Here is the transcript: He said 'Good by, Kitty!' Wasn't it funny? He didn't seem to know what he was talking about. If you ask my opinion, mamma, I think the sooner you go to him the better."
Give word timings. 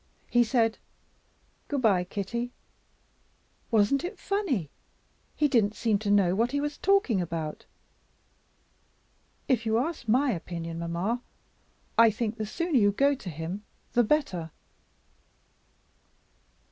He 0.31 0.43
said 0.43 0.79
'Good 1.67 1.83
by, 1.83 2.03
Kitty!' 2.05 2.51
Wasn't 3.69 4.03
it 4.03 4.17
funny? 4.17 4.71
He 5.35 5.47
didn't 5.47 5.75
seem 5.75 5.99
to 5.99 6.09
know 6.09 6.33
what 6.33 6.53
he 6.53 6.59
was 6.59 6.79
talking 6.79 7.21
about. 7.21 7.67
If 9.47 9.63
you 9.63 9.77
ask 9.77 10.07
my 10.07 10.31
opinion, 10.31 10.79
mamma, 10.79 11.21
I 11.99 12.09
think 12.09 12.37
the 12.37 12.47
sooner 12.47 12.79
you 12.79 12.91
go 12.91 13.13
to 13.13 13.29
him 13.29 13.63
the 13.93 14.03
better." 14.03 14.49